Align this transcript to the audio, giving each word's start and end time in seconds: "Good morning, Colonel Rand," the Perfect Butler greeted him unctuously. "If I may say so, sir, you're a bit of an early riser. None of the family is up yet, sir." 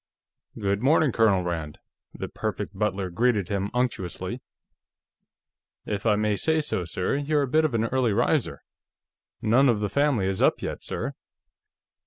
"Good 0.57 0.81
morning, 0.81 1.11
Colonel 1.11 1.43
Rand," 1.43 1.77
the 2.11 2.27
Perfect 2.27 2.75
Butler 2.75 3.11
greeted 3.11 3.49
him 3.49 3.69
unctuously. 3.71 4.41
"If 5.85 6.07
I 6.07 6.15
may 6.15 6.35
say 6.35 6.59
so, 6.59 6.85
sir, 6.85 7.17
you're 7.17 7.43
a 7.43 7.47
bit 7.47 7.65
of 7.65 7.75
an 7.75 7.85
early 7.85 8.11
riser. 8.11 8.63
None 9.43 9.69
of 9.69 9.79
the 9.79 9.89
family 9.89 10.25
is 10.25 10.41
up 10.41 10.63
yet, 10.63 10.83
sir." 10.83 11.13